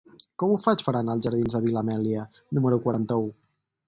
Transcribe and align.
Com 0.43 0.51
ho 0.51 0.55
faig 0.63 0.79
per 0.85 0.93
anar 1.01 1.13
als 1.15 1.27
jardins 1.27 1.51
de 1.55 1.55
la 1.59 1.63
Vil·la 1.65 1.83
Amèlia 1.87 2.23
número 2.59 2.81
quaranta-u? 2.87 3.29